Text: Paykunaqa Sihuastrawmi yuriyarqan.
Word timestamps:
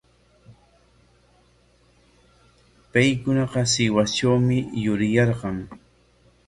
Paykunaqa 2.91 3.61
Sihuastrawmi 3.73 4.57
yuriyarqan. 4.85 5.57